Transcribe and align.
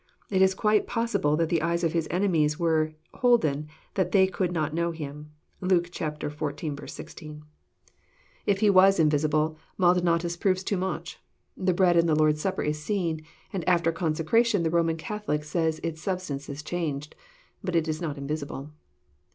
It 0.31 0.41
is 0.41 0.55
quite 0.55 0.87
possible 0.87 1.37
that 1.37 1.49
the 1.49 1.61
eyes 1.61 1.83
of 1.83 1.93
His 1.93 2.07
enemies 2.09 2.57
were 2.57 2.95
holden 3.13 3.67
that 3.93 4.11
they 4.11 4.25
could 4.25 4.51
not 4.51 4.73
know 4.73 4.89
Him." 4.89 5.29
(Luke 5.59 5.91
xxiv. 5.91 6.09
16.) 6.17 6.31
I^ 6.33 6.49
He 6.49 6.59
134 6.71 7.45
EXPOSITORY 8.47 8.55
THOUGHTS. 8.67 8.73
was 8.75 8.99
invisible, 8.99 9.57
Maldonatus 9.77 10.37
proves 10.39 10.63
too 10.63 10.77
much. 10.77 11.19
The 11.55 11.75
bread 11.75 11.97
in 11.97 12.07
the 12.07 12.15
Lord's 12.15 12.41
Supper 12.41 12.63
is 12.63 12.81
seen, 12.83 13.21
and 13.53 13.63
after 13.69 13.91
consecration 13.91 14.63
the 14.63 14.71
Roman 14.71 14.97
Cath 14.97 15.27
olic 15.27 15.43
says 15.43 15.77
its 15.83 16.01
substance 16.01 16.49
is 16.49 16.63
changed. 16.63 17.13
Bnt 17.63 17.75
it 17.75 17.87
is 17.87 18.01
not 18.01 18.17
invisible. 18.17 18.71